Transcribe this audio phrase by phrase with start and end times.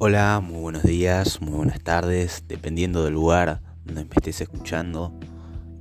[0.00, 5.12] Hola, muy buenos días, muy buenas tardes, dependiendo del lugar donde me estés escuchando.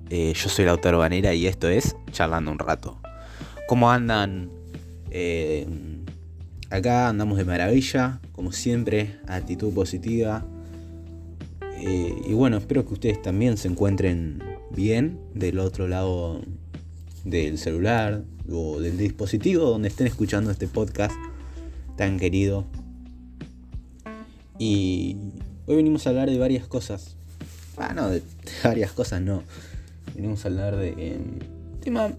[0.10, 3.00] Eh, yo soy Lautaro Banera y esto es Charlando un rato.
[3.68, 4.50] ¿Cómo andan?
[5.12, 5.68] Eh,
[6.72, 10.44] acá andamos de maravilla, como siempre, actitud positiva.
[11.76, 16.42] Eh, y bueno, espero que ustedes también se encuentren bien del otro lado
[17.24, 21.16] del celular o del dispositivo donde estén escuchando este podcast
[21.98, 22.66] tan querido
[24.60, 25.18] y
[25.66, 27.16] hoy venimos a hablar de varias cosas.
[27.78, 28.22] Ah, no, de,
[28.64, 29.44] varias cosas no.
[30.16, 32.12] Venimos a hablar de un tema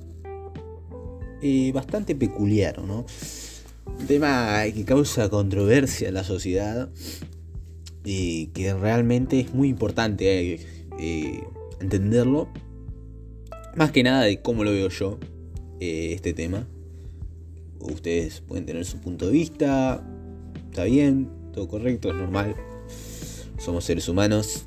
[1.42, 3.06] eh, bastante peculiar, ¿no?
[3.86, 6.88] Un tema que causa controversia en la sociedad
[8.04, 10.60] y que realmente es muy importante eh,
[10.98, 11.44] eh,
[11.80, 12.48] entenderlo.
[13.74, 15.18] Más que nada de cómo lo veo yo,
[15.80, 16.66] este tema.
[17.80, 20.04] Ustedes pueden tener su punto de vista,
[20.70, 22.54] está bien, correcto, es normal.
[23.58, 24.66] Somos seres humanos,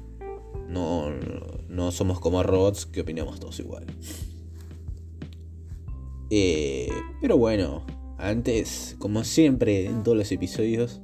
[0.67, 1.11] no,
[1.69, 3.85] no somos como robots que opinamos todos igual.
[6.29, 6.89] Eh,
[7.19, 7.85] pero bueno,
[8.17, 11.01] antes, como siempre en todos los episodios,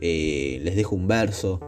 [0.00, 1.60] eh, les dejo un verso.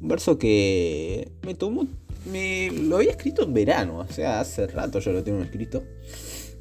[0.00, 1.86] Un verso que me tomó.
[2.30, 5.84] Me lo había escrito en verano, o sea, hace rato yo lo tengo escrito.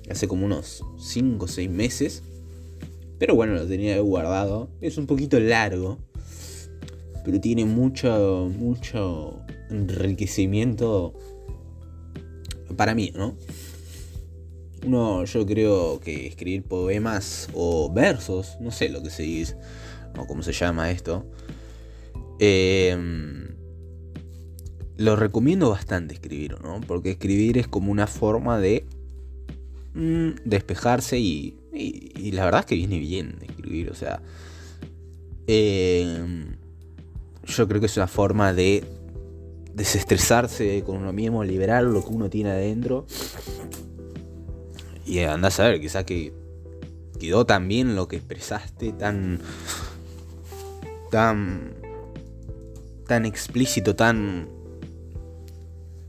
[0.09, 2.23] Hace como unos 5 o 6 meses.
[3.17, 4.69] Pero bueno, lo tenía guardado.
[4.81, 5.99] Es un poquito largo.
[7.23, 11.13] Pero tiene mucho, mucho enriquecimiento
[12.75, 13.35] para mí, ¿no?
[14.85, 19.57] Uno, yo creo que escribir poemas o versos, no sé lo que se dice,
[20.17, 21.25] o cómo se llama esto.
[22.39, 23.55] Em,
[24.97, 26.81] lo recomiendo bastante escribir, ¿no?
[26.81, 28.85] Porque escribir es como una forma de
[29.95, 34.21] mm, despejarse y y, la verdad es que viene bien escribir, o sea.
[35.47, 36.55] Em,
[37.45, 38.83] yo creo que es una forma de
[39.73, 43.05] desestresarse con uno mismo, liberar lo que uno tiene adentro.
[45.05, 46.33] Y andás a ver, quizás que
[47.19, 49.39] quedó tan bien lo que expresaste, tan.
[51.11, 51.73] tan.
[53.07, 54.47] tan explícito, tan.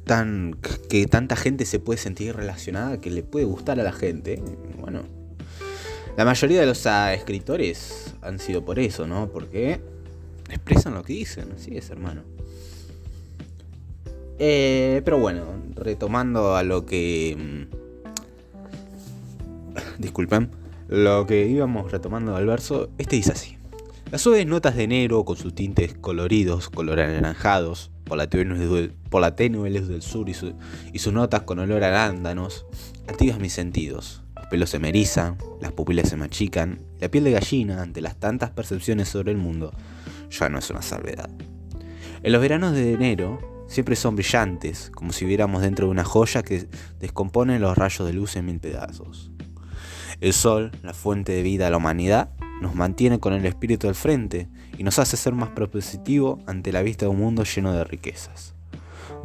[0.04, 0.56] tan.
[0.88, 4.40] que tanta gente se puede sentir relacionada, que le puede gustar a la gente.
[4.78, 5.15] Bueno,
[6.16, 9.28] la mayoría de los ah, escritores han sido por eso, ¿no?
[9.28, 9.80] Porque
[10.48, 12.22] expresan lo que dicen, así es, hermano.
[14.38, 15.44] Eh, pero bueno,
[15.74, 17.36] retomando a lo que...
[17.38, 17.66] Mm,
[19.98, 20.50] disculpen.
[20.88, 23.58] Lo que íbamos retomando al verso, este dice así.
[24.10, 30.02] Las suaves notas de enero con sus tintes coloridos, color anaranjados, por la tenue, del
[30.02, 30.36] sur y,
[30.92, 32.64] y sus notas con olor a arándanos,
[33.06, 37.32] activas mis sentidos pelos se me erizan, las pupilas se me achican, la piel de
[37.32, 39.72] gallina ante las tantas percepciones sobre el mundo
[40.30, 41.30] ya no es una salvedad.
[42.22, 46.42] En los veranos de enero siempre son brillantes, como si viéramos dentro de una joya
[46.42, 46.68] que
[46.98, 49.30] descompone los rayos de luz en mil pedazos.
[50.20, 52.30] El sol, la fuente de vida a la humanidad,
[52.62, 54.48] nos mantiene con el espíritu al frente
[54.78, 58.54] y nos hace ser más propositivo ante la vista de un mundo lleno de riquezas,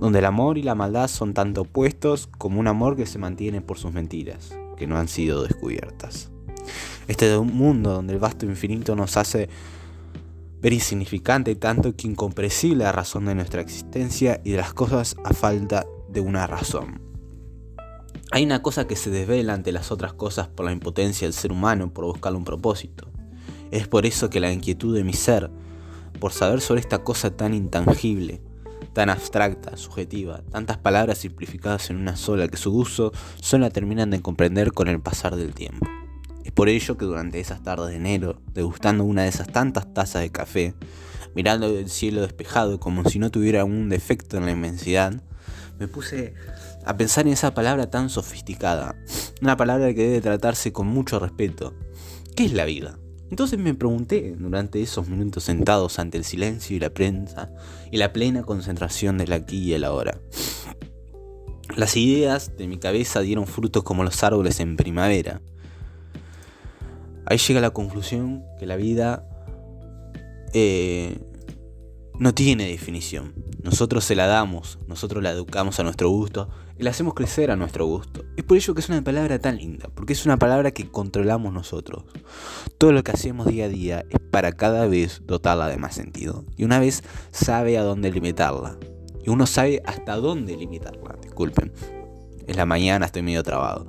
[0.01, 3.61] donde el amor y la maldad son tanto opuestos como un amor que se mantiene
[3.61, 6.31] por sus mentiras que no han sido descubiertas.
[7.07, 9.47] Este es un mundo donde el vasto infinito nos hace
[10.59, 15.35] ver insignificante tanto que incomprensible la razón de nuestra existencia y de las cosas a
[15.35, 16.99] falta de una razón.
[18.31, 21.51] Hay una cosa que se desvela ante las otras cosas por la impotencia del ser
[21.51, 23.07] humano por buscar un propósito.
[23.69, 25.51] Es por eso que la inquietud de mi ser,
[26.19, 28.41] por saber sobre esta cosa tan intangible,
[28.93, 34.21] tan abstracta, subjetiva, tantas palabras simplificadas en una sola que su uso solo terminan de
[34.21, 35.87] comprender con el pasar del tiempo.
[36.43, 40.21] Es por ello que durante esas tardes de enero, degustando una de esas tantas tazas
[40.21, 40.73] de café,
[41.35, 45.21] mirando el cielo despejado como si no tuviera un defecto en la inmensidad,
[45.79, 46.33] me puse
[46.85, 48.95] a pensar en esa palabra tan sofisticada,
[49.41, 51.73] una palabra que debe tratarse con mucho respeto.
[52.35, 52.97] ¿Qué es la vida?
[53.31, 57.49] Entonces me pregunté durante esos minutos sentados ante el silencio y la prensa
[57.89, 60.19] y la plena concentración del aquí y el ahora.
[61.77, 65.41] Las ideas de mi cabeza dieron frutos como los árboles en primavera.
[67.25, 69.25] Ahí llega la conclusión que la vida
[70.53, 71.17] eh,
[72.19, 73.33] no tiene definición.
[73.63, 77.55] Nosotros se la damos, nosotros la educamos a nuestro gusto y la hacemos crecer a
[77.55, 78.23] nuestro gusto.
[78.37, 81.53] Es por ello que es una palabra tan linda, porque es una palabra que controlamos
[81.53, 82.05] nosotros.
[82.77, 86.43] Todo lo que hacemos día a día es para cada vez dotarla de más sentido.
[86.57, 88.77] Y una vez sabe a dónde limitarla.
[89.23, 91.17] Y uno sabe hasta dónde limitarla.
[91.21, 91.71] Disculpen.
[92.47, 93.87] Es la mañana, estoy medio trabado.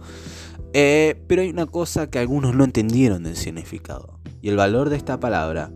[0.74, 4.18] Eh, pero hay una cosa que algunos no entendieron del significado.
[4.42, 5.72] Y el valor de esta palabra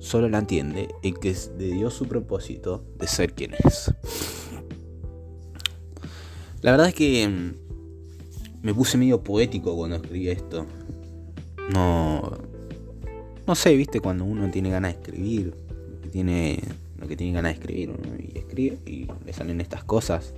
[0.00, 3.92] solo la entiende el que le dio su propósito de ser quien es.
[6.62, 7.54] La verdad es que mm,
[8.62, 10.66] me puse medio poético cuando escribí esto.
[11.72, 12.32] No.
[13.46, 15.54] No sé, viste, cuando uno tiene ganas de escribir,
[16.02, 16.60] que tiene,
[16.98, 20.34] lo que tiene ganas de escribir, y escribe y le salen estas cosas.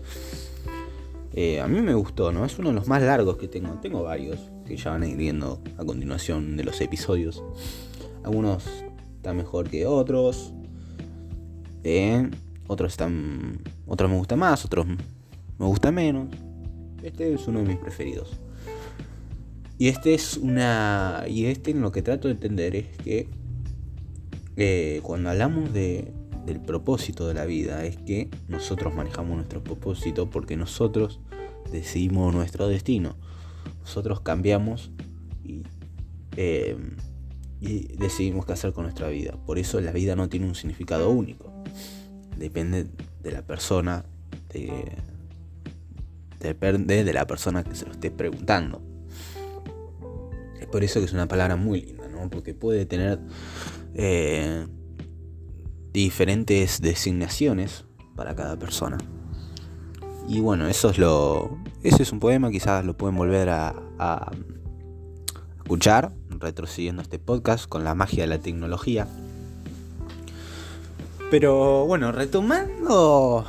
[1.35, 2.45] Eh, a mí me gustó, ¿no?
[2.45, 3.73] Es uno de los más largos que tengo.
[3.81, 7.43] Tengo varios que ya van a ir viendo a continuación de los episodios.
[8.23, 8.65] Algunos
[9.23, 10.53] están mejor que otros.
[11.85, 12.29] Eh,
[12.67, 13.61] otros están.
[13.87, 16.27] Otros me gustan más, otros me gustan menos.
[17.05, 18.41] Este es uno de mis preferidos.
[19.79, 21.25] Y este es una.
[21.29, 23.29] Y este en lo que trato de entender es que.
[24.57, 26.13] Eh, cuando hablamos de,
[26.45, 31.21] del propósito de la vida es que nosotros manejamos nuestro propósito porque nosotros
[31.71, 33.15] decidimos nuestro destino.
[33.83, 34.91] Nosotros cambiamos
[35.45, 35.63] y,
[36.37, 36.77] eh,
[37.63, 39.33] y, decidimos qué hacer con nuestra vida.
[39.47, 41.53] Por eso la vida no tiene un significado único.
[42.37, 42.87] Depende
[43.23, 44.05] de la persona,
[44.53, 44.93] de,
[46.41, 48.83] depende de la persona que se lo esté preguntando.
[50.61, 52.29] Es por eso que es una palabra muy linda, ¿no?
[52.29, 53.21] Porque puede tener...
[53.95, 54.67] Eh,
[55.93, 57.85] diferentes designaciones
[58.17, 58.99] para cada persona.
[60.29, 61.59] Y bueno, eso es lo.
[61.83, 64.31] Ese es un poema, quizás lo pueden volver a, a
[65.63, 69.07] escuchar, retrocediendo este podcast con la magia de la tecnología.
[71.31, 73.47] Pero bueno, retomando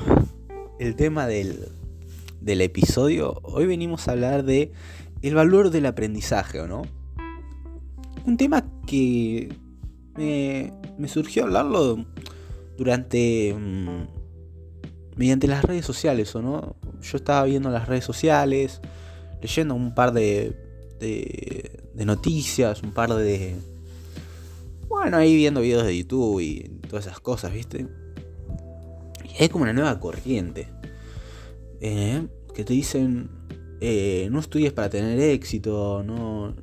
[0.79, 1.69] el tema del,
[2.39, 4.71] del episodio, hoy venimos a hablar de
[5.23, 6.83] el valor del aprendizaje, ¿o no?
[8.25, 9.51] Un tema que
[10.15, 12.05] me, me surgió hablarlo
[12.77, 13.55] durante...
[13.57, 14.03] Mm,
[15.15, 16.75] mediante las redes sociales, ¿o no?
[17.01, 18.81] Yo estaba viendo las redes sociales,
[19.41, 20.55] leyendo un par de,
[20.99, 23.55] de, de noticias, un par de...
[24.87, 27.87] Bueno, ahí viendo videos de YouTube y todas esas cosas, ¿viste?
[29.37, 30.67] Y hay como una nueva corriente.
[31.81, 33.29] Eh, que te dicen,
[33.81, 36.55] eh, no estudies para tener éxito, no,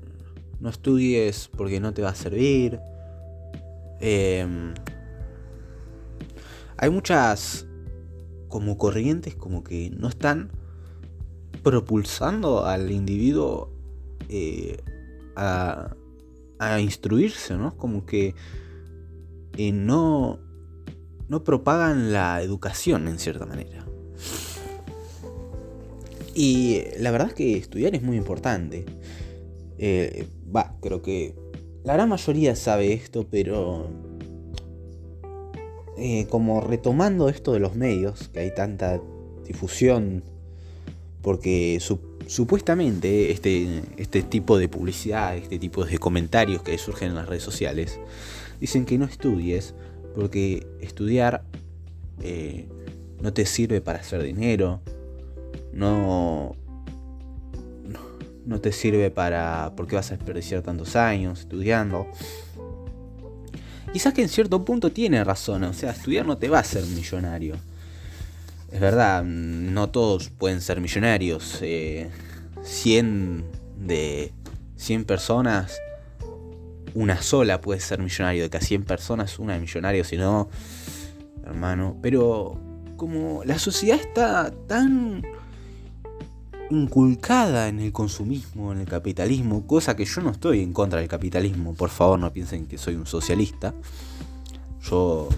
[0.61, 2.79] no estudies porque no te va a servir.
[4.01, 4.47] Eh,
[6.77, 7.67] hay muchas
[8.49, 10.51] como corrientes como que no están
[11.63, 13.71] propulsando al individuo
[14.29, 14.79] eh,
[15.41, 17.77] a, instruirse, ¿no?
[17.77, 18.35] Como que
[19.57, 20.39] eh, no,
[21.29, 23.87] no propagan la educación en cierta manera.
[26.35, 28.85] Y la verdad es que estudiar es muy importante.
[29.79, 31.35] Eh, va, creo que
[31.83, 33.89] la gran mayoría sabe esto, pero
[35.97, 39.01] eh, como retomando esto de los medios, que hay tanta
[39.47, 40.23] difusión,
[41.23, 41.79] porque
[42.31, 47.43] supuestamente este, este tipo de publicidad, este tipo de comentarios que surgen en las redes
[47.43, 47.99] sociales,
[48.61, 49.75] dicen que no estudies,
[50.15, 51.43] porque estudiar
[52.23, 52.69] eh,
[53.21, 54.81] no te sirve para hacer dinero,
[55.73, 56.55] no,
[58.47, 59.73] no te sirve para...
[59.77, 62.07] porque vas a desperdiciar tantos años estudiando.
[63.93, 66.85] Quizás que en cierto punto tiene razón, o sea, estudiar no te va a hacer
[66.87, 67.57] millonario.
[68.73, 71.59] Es verdad, no todos pueden ser millonarios.
[71.59, 73.45] 100 eh,
[73.79, 74.33] de
[74.77, 75.81] 100 personas,
[76.95, 78.43] una sola puede ser millonario.
[78.43, 80.49] De cada 100 personas, una es millonario, si no,
[81.45, 81.97] hermano.
[82.01, 82.61] Pero
[82.97, 85.23] como la sociedad está tan
[86.71, 91.09] inculcada en el consumismo, en el capitalismo, cosa que yo no estoy en contra del
[91.09, 93.75] capitalismo, por favor no piensen que soy un socialista.
[94.83, 95.29] Yo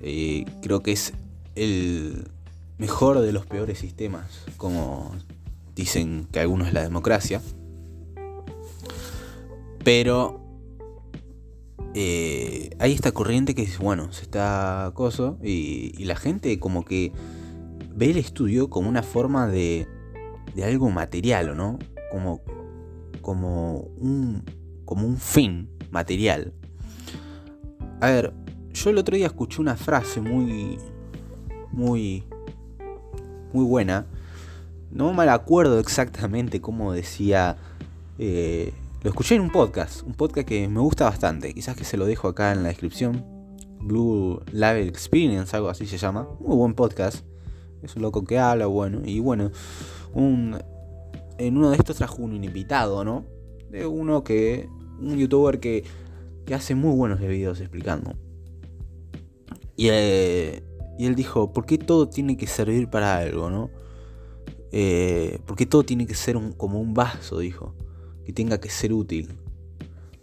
[0.00, 1.12] eh, creo que es
[1.54, 2.28] el
[2.78, 5.14] mejor de los peores sistemas, como
[5.74, 7.40] dicen que algunos es la democracia.
[9.84, 10.40] Pero
[11.94, 16.84] eh, hay esta corriente que es, bueno, se está acoso y, y la gente como
[16.84, 17.12] que
[17.94, 19.86] ve el estudio como una forma de
[20.54, 21.78] de algo material, ¿o no?
[22.10, 22.42] Como,
[23.20, 24.42] como, un,
[24.84, 26.52] como un fin material.
[28.00, 28.32] A ver,
[28.72, 30.78] yo el otro día escuché una frase muy,
[31.72, 32.24] muy,
[33.52, 34.06] muy buena.
[34.90, 37.56] No me acuerdo exactamente cómo decía.
[38.18, 38.72] Eh,
[39.02, 41.54] lo escuché en un podcast, un podcast que me gusta bastante.
[41.54, 43.24] Quizás que se lo dejo acá en la descripción.
[43.80, 46.28] Blue Label Experience, algo así se llama.
[46.40, 47.24] Muy buen podcast.
[47.82, 49.00] Es un loco que habla, bueno.
[49.04, 49.50] Y bueno,
[50.12, 50.58] un,
[51.38, 53.24] en uno de estos trajo un invitado, ¿no?
[53.70, 54.68] De uno que,
[55.00, 55.84] un youtuber que,
[56.44, 58.14] que hace muy buenos videos explicando.
[59.76, 60.62] Y, eh,
[61.00, 63.70] y él dijo, ¿por qué todo tiene que servir para algo, no?
[64.70, 67.74] Eh, ¿Por qué todo tiene que ser como un vaso, dijo?
[68.22, 69.30] Que tenga que ser útil.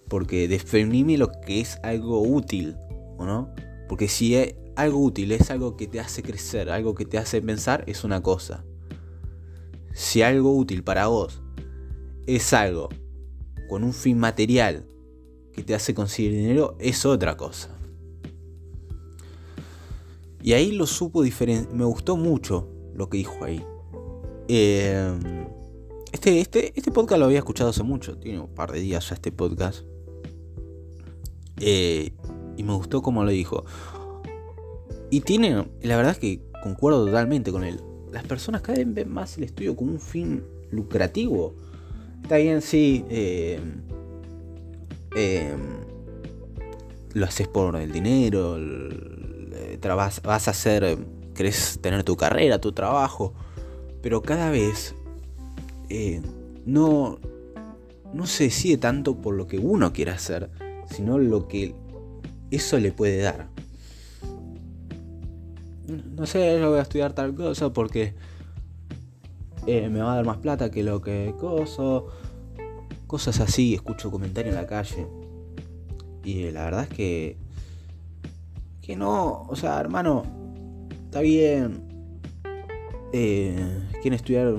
[0.07, 2.75] Porque definime lo que es algo útil.
[3.17, 3.49] ¿o no?
[3.89, 7.41] Porque si es algo útil es algo que te hace crecer, algo que te hace
[7.41, 8.63] pensar, es una cosa.
[9.95, 11.41] Si algo útil para vos
[12.27, 12.89] es algo
[13.67, 14.85] con un fin material
[15.53, 17.76] que te hace conseguir dinero, es otra cosa.
[20.47, 21.75] Y ahí lo supo diferente.
[21.75, 23.61] Me gustó mucho lo que dijo ahí.
[24.47, 25.19] Eh,
[26.13, 28.17] este, este, este podcast lo había escuchado hace mucho.
[28.17, 29.81] Tiene un par de días ya este podcast.
[31.59, 32.13] Eh,
[32.55, 33.65] y me gustó como lo dijo.
[35.09, 37.81] Y tiene, la verdad es que concuerdo totalmente con él.
[38.13, 41.55] Las personas cada vez ven más el estudio como un fin lucrativo.
[42.23, 43.03] Está bien, sí.
[43.09, 43.59] Eh,
[47.13, 48.57] lo haces por el dinero,
[49.81, 50.97] vas, vas a hacer,
[51.33, 53.33] querés tener tu carrera, tu trabajo,
[54.01, 54.95] pero cada vez
[55.89, 56.21] eh,
[56.65, 57.19] no,
[58.13, 60.49] no se decide tanto por lo que uno quiere hacer,
[60.89, 61.75] sino lo que
[62.51, 63.49] eso le puede dar.
[65.87, 68.13] No sé, yo voy a estudiar tal cosa porque
[69.65, 72.07] eh, me va a dar más plata que lo que coso.
[73.05, 75.07] Cosas así, escucho comentarios en la calle.
[76.23, 77.37] Y la verdad es que
[78.87, 80.23] que no, o sea, hermano,
[81.03, 81.83] está bien.
[83.11, 84.53] Eh, quieren estudiar,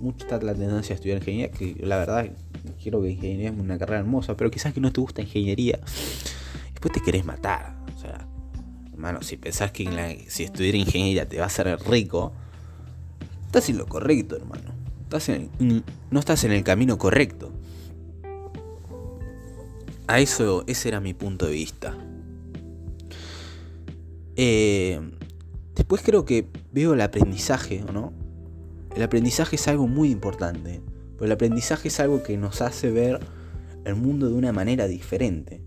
[0.00, 2.30] mucho está la tendencia a estudiar ingeniería, que la verdad
[2.82, 5.78] quiero que ingeniería es una carrera hermosa, pero quizás que no te gusta ingeniería,
[6.70, 7.76] después te querés matar.
[7.94, 8.26] O sea,
[8.90, 12.32] hermano, si pensás que si estudiar ingeniería te va a hacer rico,
[13.44, 14.72] estás en lo correcto, hermano.
[15.02, 15.30] Estás
[16.10, 17.52] no estás en el camino correcto.
[20.06, 21.94] A eso, ese era mi punto de vista.
[24.36, 25.00] Eh,
[25.74, 28.12] después creo que veo el aprendizaje, ¿o no?
[28.94, 30.82] El aprendizaje es algo muy importante.
[31.14, 33.20] Pero el aprendizaje es algo que nos hace ver
[33.84, 35.62] el mundo de una manera diferente.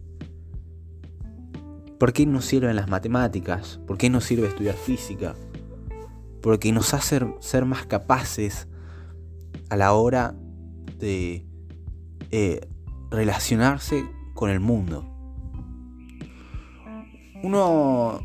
[1.99, 3.79] ¿Por qué nos sirven las matemáticas?
[3.87, 5.35] ¿Por qué nos sirve estudiar física?
[6.41, 8.67] Porque nos hace ser más capaces
[9.69, 10.35] a la hora
[10.99, 11.45] de
[12.31, 12.61] eh,
[13.09, 15.05] relacionarse con el mundo.
[17.43, 18.19] Uno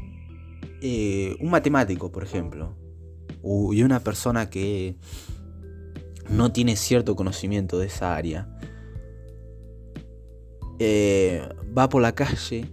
[0.85, 2.77] eh, un matemático, por ejemplo,
[3.45, 4.97] y una persona que
[6.29, 8.49] no tiene cierto conocimiento de esa área,
[10.81, 11.49] eh,
[11.79, 12.69] va por la calle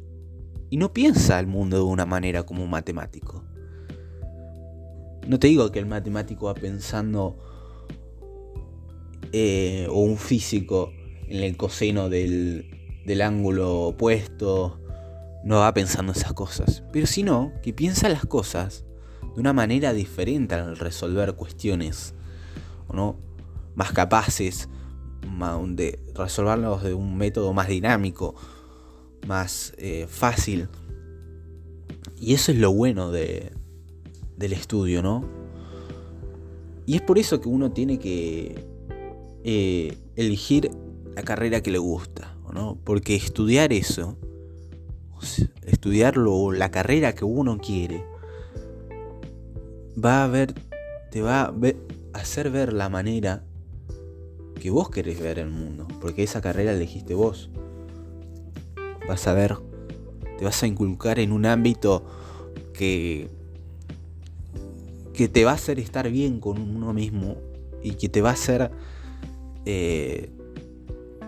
[0.72, 3.44] y no piensa el mundo de una manera como un matemático.
[5.28, 7.38] No te digo que el matemático va pensando
[9.32, 10.92] eh, o un físico
[11.28, 14.80] en el coseno del, del ángulo opuesto
[15.44, 18.86] no va pensando esas cosas, pero sino que piensa las cosas
[19.34, 22.14] de una manera diferente al resolver cuestiones,
[22.88, 23.18] ¿o no?
[23.76, 24.70] Más capaces
[25.68, 28.36] de resolverlos de un método más dinámico,
[29.28, 30.68] más eh, fácil.
[32.18, 33.52] Y eso es lo bueno de,
[34.38, 35.24] del estudio, ¿no?
[36.86, 38.66] Y es por eso que uno tiene que
[39.44, 40.72] eh, elegir
[41.16, 42.78] la carrera que le gusta, ¿no?
[42.84, 44.18] Porque estudiar eso
[45.66, 48.04] estudiarlo la carrera que uno quiere,
[50.04, 50.54] va a ver,
[51.12, 51.54] te va a,
[52.14, 53.44] hacer ver la manera
[54.60, 57.50] que vos querés ver el mundo, porque esa carrera elegiste vos.
[59.08, 59.56] Vas a ver,
[60.38, 62.06] te vas a inculcar en un ámbito
[62.74, 63.30] que
[65.20, 67.36] que te va a hacer estar bien con uno mismo
[67.84, 68.72] y que te va a hacer
[69.66, 70.30] eh,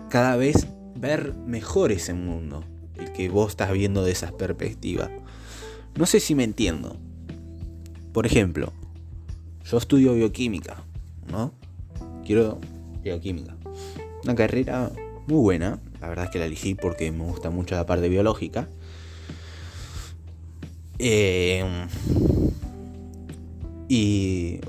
[0.08, 2.64] cada vez ver mejor ese mundo
[3.02, 5.10] el que vos estás viendo de esa perspectiva.
[5.96, 6.96] No sé si me entiendo.
[8.12, 8.72] Por ejemplo,
[9.64, 10.84] yo estudio bioquímica,
[11.30, 11.52] ¿no?
[12.24, 12.58] Quiero
[13.02, 13.56] bioquímica.
[14.24, 14.90] Una carrera
[15.26, 18.68] muy buena, la verdad es que la elegí porque me gusta mucho la parte biológica.
[20.98, 21.64] Eh,
[23.88, 24.60] y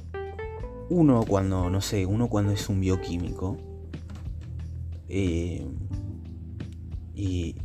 [0.89, 3.57] uno cuando, no sé, uno cuando es un bioquímico
[5.09, 5.65] eh,
[7.15, 7.55] y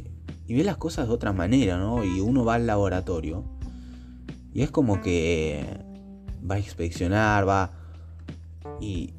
[0.49, 2.02] y ve las cosas de otra manera, ¿no?
[2.05, 3.45] Y uno va al laboratorio
[4.55, 5.62] y es como que
[6.50, 7.73] va a inspeccionar, va
[8.81, 9.12] y,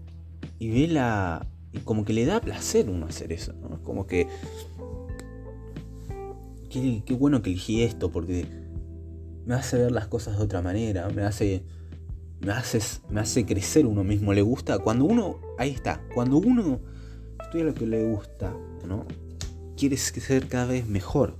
[0.58, 1.46] y ve la...
[1.72, 3.76] Y como que le da placer uno hacer eso, ¿no?
[3.76, 4.28] Es como que...
[6.72, 8.48] Qué, qué bueno que elegí esto porque
[9.46, 11.64] me hace ver las cosas de otra manera, me hace...
[12.42, 14.80] Me hace, me hace crecer uno mismo, le gusta.
[14.80, 16.80] Cuando uno, ahí está, cuando uno
[17.42, 18.56] estudia lo que le gusta,
[18.88, 19.06] ¿no?
[19.80, 21.38] Quieres ser cada vez mejor.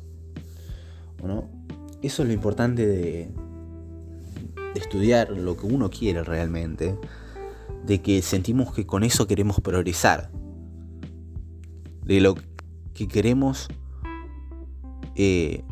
[1.24, 1.50] ¿no?
[2.02, 3.30] Eso es lo importante de,
[4.76, 6.98] estudiar lo que uno quiere realmente.
[7.86, 10.32] De que sentimos que con eso queremos progresar.
[12.06, 12.36] De lo
[12.94, 13.68] que queremos
[15.16, 15.64] eh,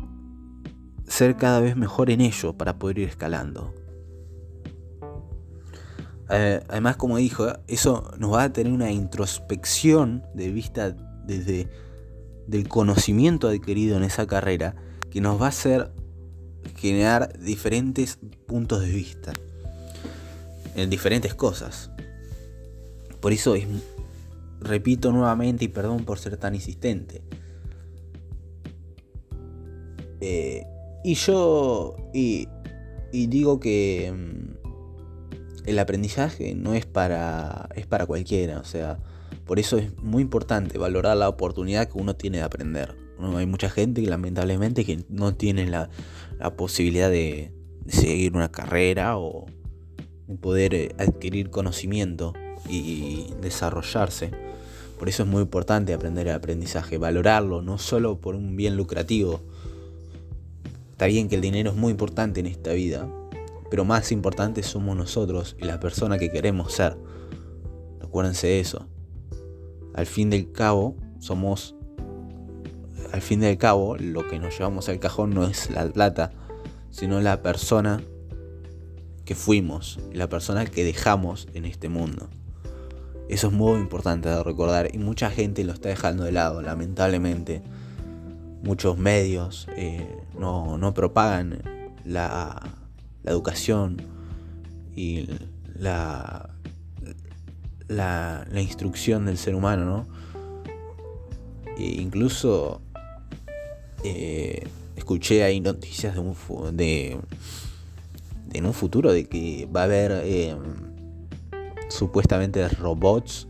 [1.06, 3.74] ser cada vez mejor en ello para poder ir escalando.
[6.30, 10.94] Eh, además, como dijo, eso nos va a tener una introspección de vista
[11.24, 11.68] desde
[12.48, 14.74] del conocimiento adquirido en esa carrera
[15.10, 15.92] que nos va a hacer
[16.76, 19.32] generar diferentes puntos de vista
[20.74, 21.90] en diferentes cosas.
[23.20, 23.66] Por eso es,
[24.60, 27.22] repito nuevamente y perdón por ser tan insistente.
[30.20, 30.64] Eh,
[31.04, 32.48] y yo y,
[33.12, 38.98] digo que mm, el aprendizaje no es para es para cualquiera, o sea,
[39.48, 42.94] por eso es muy importante valorar la oportunidad que uno tiene de aprender.
[43.18, 45.88] Hay mucha gente lamentablemente que no tiene la,
[46.56, 47.50] posibilidad de,
[47.88, 49.46] seguir una carrera o
[50.42, 52.34] poder eh, adquirir conocimiento
[52.68, 54.32] y desarrollarse.
[54.98, 59.40] Por eso es muy importante aprender el aprendizaje, valorarlo, no solo por un bien lucrativo.
[60.90, 63.08] Está bien que el dinero es muy importante en esta vida,
[63.70, 66.98] pero más importante somos nosotros y la persona que queremos ser.
[67.98, 68.86] Recuérdense de eso.
[69.98, 71.74] Al fin del cabo, somos.
[73.12, 76.30] Al fin del cabo, lo que nos llevamos al cajón no es la plata,
[76.90, 78.00] sino la persona
[79.24, 82.30] que fuimos la persona que dejamos en este mundo.
[83.28, 87.60] Eso es muy importante de recordar y mucha gente lo está dejando de lado, lamentablemente.
[88.62, 91.62] Muchos medios eh, no, propagan
[92.04, 92.62] la,
[93.24, 94.00] educación
[94.94, 95.28] y
[95.74, 96.48] la,
[97.88, 100.06] la, instrucción del ser humano, ¿no?
[101.76, 102.80] E incluso
[104.04, 104.66] eh,
[104.96, 107.18] escuché ahí noticias de, un, de,
[108.52, 110.56] en un futuro de que va a haber eh,
[111.88, 113.46] supuestamente robots.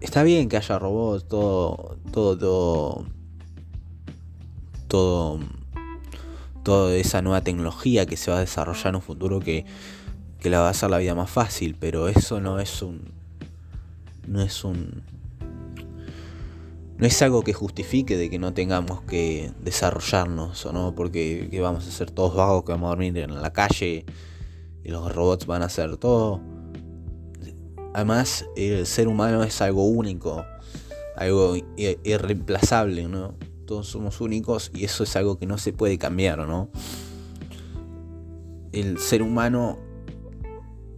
[0.00, 3.06] Está bien que haya robots, todo, todo, todo,
[4.88, 5.40] todo,
[6.62, 9.64] toda esa nueva tecnología que se va a desarrollar en un futuro que,
[10.44, 13.00] que la va a hacer la vida más fácil, pero eso no es un,
[14.28, 15.02] no es un,
[16.98, 21.90] no es algo que justifique de que no tengamos que desarrollarnos no, porque vamos a
[21.90, 24.04] ser todos vagos que vamos a dormir en la calle
[24.84, 26.42] y los robots van a hacer todo.
[27.94, 30.44] Además, el ser humano es algo único,
[31.16, 33.32] algo irreemplazable, ¿no?
[33.64, 36.68] Todos somos únicos y eso es algo que no se puede cambiar, ¿no?
[38.72, 39.93] El ser humano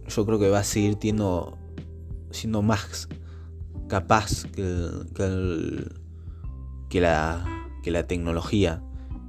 [0.07, 3.07] yo creo que va a seguir siendo más
[3.87, 4.89] capaz que,
[6.89, 8.83] que, la, que la tecnología.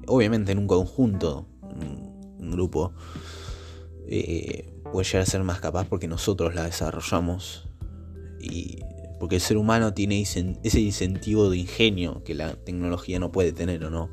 [0.06, 2.92] Obviamente en un conjunto, un grupo,
[4.08, 7.68] eh, puede llegar a ser más capaz porque nosotros la desarrollamos
[8.40, 8.78] y
[9.20, 13.84] porque el ser humano tiene ese incentivo de ingenio que la tecnología no puede tener
[13.84, 14.10] o no.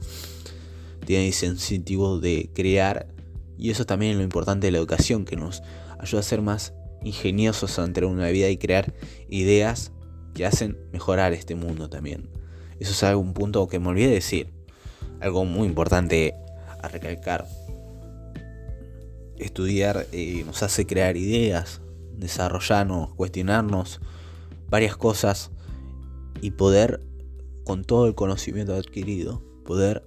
[1.05, 3.07] Tiene ese incentivo de crear
[3.57, 5.61] y eso también es lo importante de la educación que nos
[5.99, 8.93] ayuda a ser más ingeniosos ante una vida y crear
[9.29, 9.91] ideas
[10.33, 12.29] que hacen mejorar este mundo también.
[12.79, 14.53] Eso es algún punto que me olvidé de decir.
[15.21, 16.33] Algo muy importante
[16.81, 17.45] a recalcar
[19.37, 21.81] estudiar eh, nos hace crear ideas,
[22.17, 23.99] desarrollarnos, cuestionarnos
[24.69, 25.51] varias cosas
[26.41, 27.01] y poder,
[27.63, 30.05] con todo el conocimiento adquirido, poder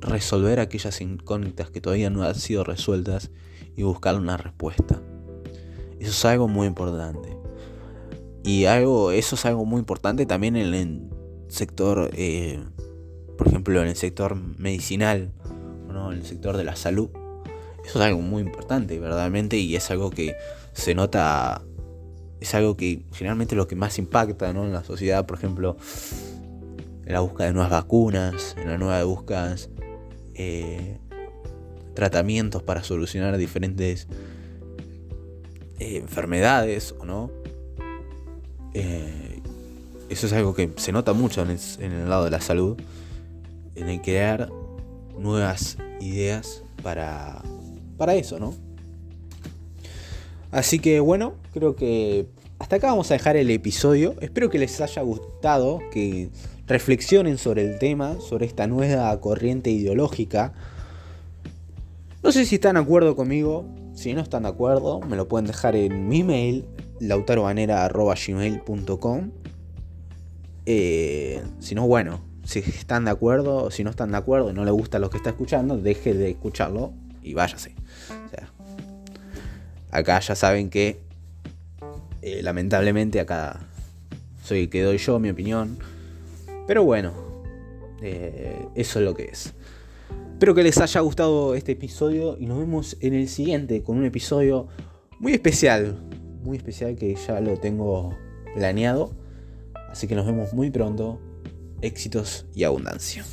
[0.00, 3.30] resolver aquellas incógnitas que todavía no han sido resueltas
[3.78, 5.00] y buscar una respuesta.
[5.98, 7.38] Eso es algo muy importante.
[8.44, 11.08] Y algo, eso es algo muy importante también en el
[11.48, 12.62] sector, eh,
[13.38, 15.32] por ejemplo, en el sector medicinal,
[15.88, 16.12] ¿no?
[16.12, 17.08] en el sector de la salud
[17.88, 20.36] eso es algo muy importante, verdaderamente, y es algo que
[20.74, 21.62] se nota,
[22.38, 25.78] es algo que generalmente lo que más impacta en la sociedad, por ejemplo,
[27.06, 29.56] en la búsqueda de nuevas vacunas, en la nueva búsqueda
[30.34, 30.98] eh,
[31.98, 34.06] tratamientos para solucionar diferentes
[35.80, 37.32] eh, enfermedades, ¿o no?
[38.72, 39.40] Eh,
[40.08, 42.76] eso es algo que se nota mucho en el lado de la salud,
[43.74, 44.48] en el crear
[45.18, 47.42] nuevas ideas para
[47.96, 48.54] para eso, ¿no?
[50.52, 52.28] Así que bueno, creo que
[52.60, 54.14] hasta acá vamos a dejar el episodio.
[54.20, 56.30] Espero que les haya gustado, que
[56.68, 60.54] reflexionen sobre el tema, sobre esta nueva corriente ideológica.
[62.22, 63.64] No sé si están de acuerdo conmigo.
[63.94, 66.66] Si no están de acuerdo, me lo pueden dejar en mi mail,
[67.00, 69.30] lautarobanera.gmail.com.
[70.66, 74.64] Eh, si no, bueno, si están de acuerdo, si no están de acuerdo y no
[74.64, 77.74] les gusta lo que está escuchando, deje de escucharlo y váyase.
[79.90, 81.00] Acá ya saben que
[82.20, 83.60] eh, lamentablemente acá
[84.44, 85.78] soy el que doy yo mi opinión.
[86.66, 87.14] Pero bueno,
[88.02, 89.54] eh, eso es lo que es.
[90.38, 94.04] Espero que les haya gustado este episodio y nos vemos en el siguiente con un
[94.04, 94.68] episodio
[95.18, 96.00] muy especial.
[96.44, 98.16] Muy especial que ya lo tengo
[98.54, 99.10] planeado.
[99.90, 101.20] Así que nos vemos muy pronto.
[101.82, 103.24] Éxitos y abundancia.